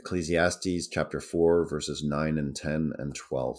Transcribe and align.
Ecclesiastes 0.00 0.88
chapter 0.88 1.20
4, 1.20 1.68
verses 1.68 2.04
9 2.04 2.38
and 2.38 2.54
10 2.54 2.92
and 2.98 3.14
12. 3.14 3.58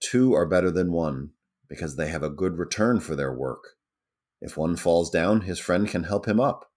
Two 0.00 0.34
are 0.34 0.46
better 0.46 0.70
than 0.70 0.92
one 0.92 1.30
because 1.68 1.96
they 1.96 2.08
have 2.08 2.22
a 2.22 2.30
good 2.30 2.58
return 2.58 3.00
for 3.00 3.16
their 3.16 3.32
work. 3.32 3.76
If 4.40 4.56
one 4.56 4.76
falls 4.76 5.10
down, 5.10 5.42
his 5.42 5.58
friend 5.58 5.88
can 5.88 6.04
help 6.04 6.26
him 6.26 6.38
up. 6.38 6.70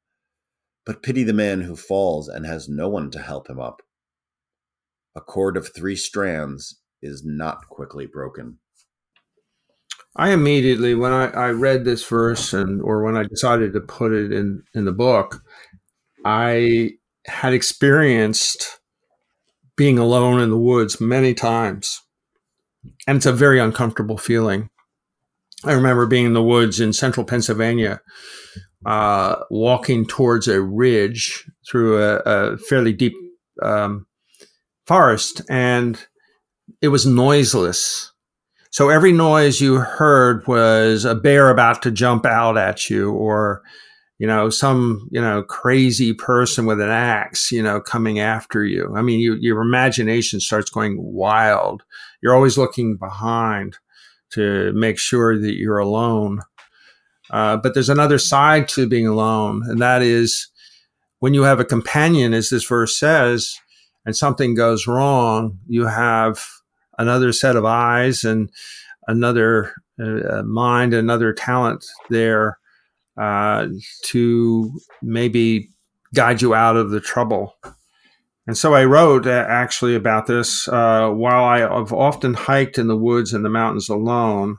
But 0.86 1.04
pity 1.04 1.24
the 1.24 1.34
man 1.34 1.62
who 1.62 1.76
falls 1.76 2.30
and 2.30 2.46
has 2.46 2.70
no 2.70 2.88
one 2.88 3.12
to 3.12 3.20
help 3.20 3.50
him 3.50 3.60
up. 3.60 3.82
A 5.16 5.22
cord 5.22 5.58
of 5.58 5.74
three 5.74 5.98
strands 5.98 6.80
is 7.02 7.24
not 7.26 7.68
quickly 7.68 8.06
broken. 8.06 8.60
I 10.16 10.32
immediately, 10.32 10.96
when 10.96 11.12
I, 11.12 11.28
I 11.30 11.50
read 11.50 11.84
this 11.84 12.08
verse 12.08 12.54
and 12.54 12.82
or 12.82 13.04
when 13.04 13.18
I 13.18 13.24
decided 13.24 13.74
to 13.74 13.82
put 13.82 14.14
it 14.14 14.32
in, 14.32 14.64
in 14.74 14.86
the 14.86 14.92
book, 14.92 15.44
I 16.24 16.92
had 17.28 17.54
experienced 17.54 18.80
being 19.76 20.00
alone 20.00 20.42
in 20.42 20.50
the 20.50 20.58
woods 20.58 21.00
many 21.00 21.34
times. 21.34 22.02
And 23.06 23.18
it's 23.18 23.26
a 23.26 23.32
very 23.32 23.60
uncomfortable 23.60 24.18
feeling. 24.18 24.70
I 25.64 25.74
remember 25.74 26.06
being 26.06 26.26
in 26.26 26.34
the 26.34 26.44
woods 26.44 26.80
in 26.80 26.94
central 26.94 27.26
Pennsylvania, 27.26 28.02
uh, 28.86 29.38
walking 29.50 30.06
towards 30.06 30.48
a 30.48 30.62
ridge 30.62 31.46
through 31.70 32.02
a, 32.02 32.18
a 32.26 32.58
fairly 32.58 32.94
deep 32.94 33.14
um, 33.62 34.06
forest, 34.86 35.42
and 35.50 36.00
it 36.82 36.90
was 36.90 37.06
noiseless. 37.06 38.12
So 38.72 38.90
every 38.90 39.12
noise 39.12 39.60
you 39.60 39.78
heard 39.78 40.46
was 40.48 41.06
a 41.06 41.16
bear 41.16 41.50
about 41.50 41.82
to 41.84 41.92
jump 41.92 42.26
out 42.26 42.58
at 42.58 42.90
you, 42.90 43.12
or 43.12 43.64
you 44.20 44.26
know 44.26 44.50
some 44.50 45.08
you 45.12 45.22
know 45.22 45.44
crazy 45.44 46.14
person 46.14 46.66
with 46.66 46.82
an 46.82 46.90
axe, 46.90 47.52
you 47.52 47.62
know, 47.62 47.80
coming 47.80 48.20
after 48.20 48.64
you. 48.64 48.94
I 48.96 49.02
mean, 49.02 49.20
you, 49.20 49.36
your 49.36 49.62
imagination 49.62 50.40
starts 50.40 50.70
going 50.70 50.98
wild. 51.00 51.84
You're 52.22 52.36
always 52.36 52.58
looking 52.58 52.98
behind 52.98 53.78
to 54.32 54.72
make 54.74 54.98
sure 54.98 55.40
that 55.40 55.56
you're 55.56 55.78
alone. 55.78 56.42
Uh, 57.30 57.58
but 57.58 57.74
there's 57.74 57.90
another 57.90 58.18
side 58.18 58.68
to 58.70 58.88
being 58.88 59.08
alone, 59.08 59.62
and 59.68 59.82
that 59.82 60.02
is 60.02 60.48
when 61.20 61.34
you 61.34 61.44
have 61.44 61.60
a 61.60 61.66
companion, 61.66 62.34
as 62.34 62.50
this 62.50 62.66
verse 62.66 62.98
says, 62.98 63.58
and 64.06 64.16
something 64.16 64.56
goes 64.56 64.88
wrong, 64.88 65.60
you 65.68 65.86
have 65.86 66.44
another 66.98 67.32
set 67.34 67.56
of 67.56 67.66
eyes 67.66 68.24
and 68.24 68.50
another 69.08 69.74
uh, 70.02 70.44
mind, 70.44 70.94
another 70.94 71.34
talent 71.34 71.86
there 72.10 72.58
uh, 73.18 73.68
to 74.04 74.72
maybe 75.02 75.70
guide 76.14 76.42
you 76.42 76.54
out 76.54 76.78
of 76.78 76.92
the 76.92 77.02
trouble. 77.02 77.56
And 78.48 78.58
so 78.58 78.74
I 78.74 78.86
wrote 78.86 79.28
uh, 79.28 79.46
actually 79.48 79.96
about 79.96 80.28
this. 80.28 80.68
Uh, 80.68 81.10
while 81.10 81.44
I 81.44 81.60
have 81.60 81.92
often 81.92 82.34
hiked 82.34 82.78
in 82.78 82.88
the 82.88 82.98
woods 82.98 83.34
and 83.34 83.44
the 83.44 83.50
mountains 83.50 83.90
alone, 83.90 84.58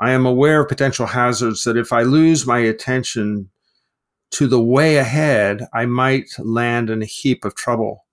I 0.00 0.12
am 0.12 0.24
aware 0.26 0.62
of 0.62 0.68
potential 0.68 1.06
hazards 1.06 1.64
that 1.64 1.76
if 1.76 1.92
I 1.92 2.02
lose 2.02 2.46
my 2.46 2.58
attention 2.58 3.50
to 4.32 4.46
the 4.46 4.60
way 4.60 4.96
ahead, 4.96 5.66
I 5.74 5.86
might 5.86 6.28
land 6.38 6.90
in 6.90 7.02
a 7.02 7.06
heap 7.06 7.44
of 7.44 7.54
trouble. 7.54 8.06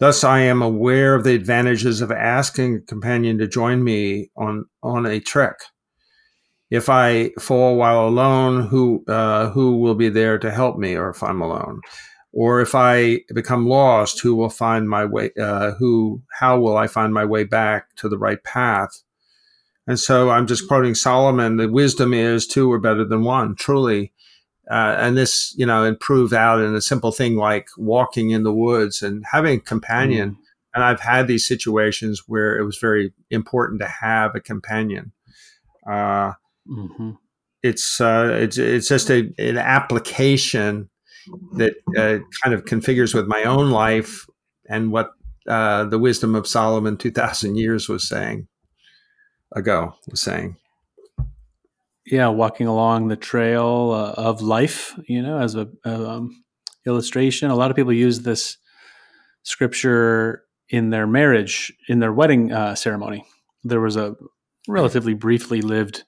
Thus, 0.00 0.22
I 0.22 0.40
am 0.40 0.62
aware 0.62 1.14
of 1.14 1.24
the 1.24 1.34
advantages 1.34 2.00
of 2.00 2.12
asking 2.12 2.76
a 2.76 2.80
companion 2.80 3.38
to 3.38 3.48
join 3.48 3.82
me 3.82 4.30
on, 4.36 4.66
on 4.82 5.06
a 5.06 5.18
trek. 5.18 5.56
If 6.70 6.88
I 6.88 7.30
fall 7.40 7.76
while 7.76 8.06
alone, 8.06 8.66
who, 8.66 9.04
uh, 9.08 9.50
who 9.50 9.78
will 9.78 9.94
be 9.94 10.10
there 10.10 10.38
to 10.38 10.50
help 10.50 10.78
me, 10.78 10.94
or 10.94 11.10
if 11.10 11.22
I'm 11.22 11.40
alone? 11.40 11.80
or 12.32 12.60
if 12.60 12.74
I 12.74 13.20
become 13.34 13.66
lost, 13.66 14.20
who 14.20 14.34
will 14.34 14.50
find 14.50 14.88
my 14.88 15.04
way? 15.04 15.30
Uh, 15.40 15.72
who? 15.72 16.22
How 16.30 16.60
will 16.60 16.76
I 16.76 16.86
find 16.86 17.12
my 17.12 17.24
way 17.24 17.44
back 17.44 17.94
to 17.96 18.08
the 18.08 18.18
right 18.18 18.42
path? 18.44 19.02
And 19.86 19.98
so 19.98 20.30
I'm 20.30 20.46
just 20.46 20.68
quoting 20.68 20.94
Solomon. 20.94 21.56
The 21.56 21.68
wisdom 21.68 22.12
is 22.12 22.46
two 22.46 22.70
are 22.72 22.78
better 22.78 23.04
than 23.04 23.24
one, 23.24 23.54
truly. 23.54 24.12
Uh, 24.70 24.94
and 24.98 25.16
this, 25.16 25.54
you 25.56 25.64
know, 25.64 25.82
improved 25.82 26.34
out 26.34 26.60
in 26.60 26.74
a 26.74 26.82
simple 26.82 27.10
thing 27.10 27.36
like 27.36 27.68
walking 27.78 28.30
in 28.30 28.42
the 28.42 28.52
woods 28.52 29.00
and 29.00 29.24
having 29.32 29.58
a 29.58 29.62
companion. 29.62 30.32
Mm-hmm. 30.32 30.42
And 30.74 30.84
I've 30.84 31.00
had 31.00 31.26
these 31.26 31.48
situations 31.48 32.24
where 32.26 32.58
it 32.58 32.64
was 32.64 32.76
very 32.76 33.14
important 33.30 33.80
to 33.80 33.88
have 33.88 34.34
a 34.34 34.40
companion. 34.40 35.12
Uh, 35.90 36.34
mm-hmm. 36.68 37.10
It's 37.62 38.00
uh, 38.00 38.30
it's 38.40 38.56
it's 38.56 38.88
just 38.88 39.10
a, 39.10 39.32
an 39.38 39.58
application 39.58 40.88
that 41.54 41.74
uh, 41.96 42.18
kind 42.42 42.54
of 42.54 42.64
configures 42.64 43.14
with 43.14 43.26
my 43.26 43.42
own 43.42 43.70
life 43.70 44.26
and 44.68 44.92
what 44.92 45.10
uh, 45.48 45.84
the 45.84 45.98
wisdom 45.98 46.34
of 46.34 46.46
Solomon 46.46 46.96
2,000 46.96 47.56
years 47.56 47.88
was 47.88 48.08
saying 48.08 48.46
ago, 49.52 49.94
was 50.08 50.20
saying. 50.20 50.56
Yeah, 52.06 52.28
walking 52.28 52.66
along 52.66 53.08
the 53.08 53.16
trail 53.16 53.90
uh, 53.92 54.20
of 54.20 54.40
life, 54.40 54.94
you 55.06 55.22
know, 55.22 55.38
as 55.38 55.54
a 55.54 55.68
um, 55.84 56.42
illustration. 56.86 57.50
A 57.50 57.54
lot 57.56 57.70
of 57.70 57.76
people 57.76 57.92
use 57.92 58.20
this 58.20 58.56
scripture 59.42 60.44
in 60.70 60.90
their 60.90 61.06
marriage, 61.06 61.72
in 61.88 61.98
their 61.98 62.12
wedding 62.12 62.52
uh, 62.52 62.74
ceremony. 62.74 63.26
There 63.64 63.80
was 63.80 63.96
a 63.96 64.16
relatively 64.66 65.14
briefly 65.14 65.60
lived 65.60 66.04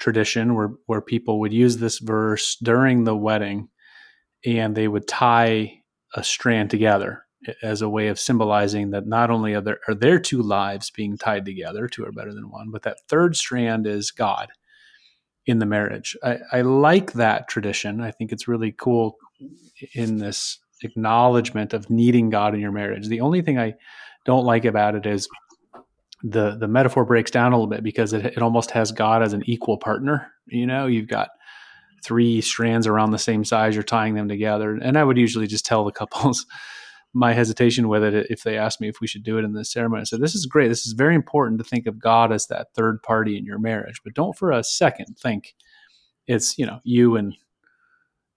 tradition 0.00 0.54
where 0.54 0.72
where 0.86 1.00
people 1.00 1.40
would 1.40 1.52
use 1.52 1.76
this 1.76 1.98
verse 1.98 2.56
during 2.56 3.04
the 3.04 3.16
wedding 3.16 3.68
and 4.44 4.74
they 4.74 4.88
would 4.88 5.08
tie 5.08 5.80
a 6.14 6.22
strand 6.22 6.70
together 6.70 7.24
as 7.62 7.82
a 7.82 7.88
way 7.88 8.08
of 8.08 8.18
symbolizing 8.18 8.90
that 8.90 9.06
not 9.06 9.30
only 9.30 9.54
are 9.54 9.60
there 9.60 9.80
are 9.88 9.94
their 9.94 10.18
two 10.18 10.42
lives 10.42 10.90
being 10.90 11.16
tied 11.16 11.44
together, 11.44 11.88
two 11.88 12.04
are 12.04 12.12
better 12.12 12.32
than 12.32 12.50
one, 12.50 12.70
but 12.70 12.82
that 12.82 12.98
third 13.08 13.36
strand 13.36 13.86
is 13.86 14.10
God 14.10 14.48
in 15.46 15.58
the 15.58 15.66
marriage. 15.66 16.16
I, 16.22 16.38
I 16.52 16.60
like 16.62 17.12
that 17.12 17.48
tradition. 17.48 18.00
I 18.00 18.10
think 18.10 18.32
it's 18.32 18.48
really 18.48 18.72
cool 18.72 19.16
in 19.94 20.16
this 20.18 20.58
acknowledgement 20.82 21.72
of 21.74 21.90
needing 21.90 22.30
God 22.30 22.54
in 22.54 22.60
your 22.60 22.72
marriage. 22.72 23.08
The 23.08 23.20
only 23.20 23.42
thing 23.42 23.58
I 23.58 23.74
don't 24.24 24.46
like 24.46 24.64
about 24.64 24.94
it 24.94 25.06
is 25.06 25.28
the 26.24 26.56
the 26.56 26.66
metaphor 26.66 27.04
breaks 27.04 27.30
down 27.30 27.52
a 27.52 27.56
little 27.56 27.68
bit 27.68 27.84
because 27.84 28.12
it, 28.14 28.24
it 28.24 28.42
almost 28.42 28.70
has 28.70 28.90
God 28.90 29.22
as 29.22 29.34
an 29.34 29.42
equal 29.46 29.76
partner. 29.76 30.32
You 30.46 30.66
know, 30.66 30.86
you've 30.86 31.08
got 31.08 31.28
three 32.02 32.40
strands 32.40 32.86
around 32.86 33.10
the 33.10 33.18
same 33.18 33.44
size, 33.44 33.74
you're 33.74 33.82
tying 33.82 34.14
them 34.14 34.28
together. 34.28 34.74
And 34.74 34.98
I 34.98 35.04
would 35.04 35.18
usually 35.18 35.46
just 35.46 35.66
tell 35.66 35.84
the 35.84 35.92
couples 35.92 36.46
my 37.14 37.32
hesitation 37.32 37.88
with 37.88 38.02
it 38.02 38.26
if 38.30 38.42
they 38.42 38.58
asked 38.58 38.80
me 38.80 38.88
if 38.88 39.00
we 39.00 39.06
should 39.06 39.22
do 39.22 39.38
it 39.38 39.44
in 39.44 39.52
the 39.52 39.64
ceremony. 39.64 40.00
I 40.00 40.04
said, 40.04 40.20
This 40.20 40.34
is 40.34 40.46
great. 40.46 40.68
This 40.68 40.86
is 40.86 40.94
very 40.94 41.14
important 41.14 41.58
to 41.58 41.64
think 41.64 41.86
of 41.86 41.98
God 41.98 42.32
as 42.32 42.46
that 42.46 42.68
third 42.74 43.02
party 43.02 43.36
in 43.36 43.44
your 43.44 43.58
marriage. 43.58 44.00
But 44.02 44.14
don't 44.14 44.36
for 44.36 44.50
a 44.50 44.64
second 44.64 45.18
think 45.18 45.54
it's, 46.26 46.58
you 46.58 46.64
know, 46.64 46.80
you 46.84 47.16
and 47.16 47.34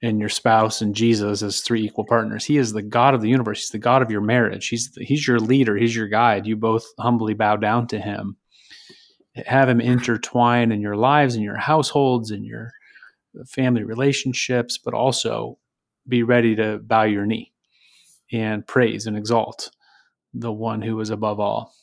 and 0.01 0.19
your 0.19 0.29
spouse 0.29 0.81
and 0.81 0.95
Jesus 0.95 1.41
as 1.41 1.61
three 1.61 1.83
equal 1.83 2.05
partners. 2.05 2.45
He 2.45 2.57
is 2.57 2.71
the 2.71 2.81
God 2.81 3.13
of 3.13 3.21
the 3.21 3.29
universe. 3.29 3.61
He's 3.61 3.71
the 3.71 3.79
God 3.79 4.01
of 4.01 4.11
your 4.11 4.21
marriage. 4.21 4.67
He's 4.67 4.95
he's 4.97 5.27
your 5.27 5.39
leader. 5.39 5.75
He's 5.75 5.95
your 5.95 6.07
guide. 6.07 6.45
You 6.45 6.55
both 6.55 6.85
humbly 6.99 7.33
bow 7.33 7.55
down 7.55 7.87
to 7.87 7.99
him. 7.99 8.37
Have 9.45 9.69
him 9.69 9.81
intertwine 9.81 10.71
in 10.71 10.81
your 10.81 10.95
lives, 10.95 11.35
in 11.35 11.41
your 11.41 11.57
households, 11.57 12.31
in 12.31 12.43
your 12.43 12.71
family 13.47 13.83
relationships, 13.83 14.77
but 14.77 14.93
also 14.93 15.57
be 16.07 16.23
ready 16.23 16.55
to 16.55 16.79
bow 16.79 17.03
your 17.03 17.25
knee 17.25 17.51
and 18.31 18.65
praise 18.65 19.07
and 19.07 19.17
exalt 19.17 19.71
the 20.33 20.51
one 20.51 20.81
who 20.81 20.99
is 20.99 21.09
above 21.09 21.39
all. 21.39 21.73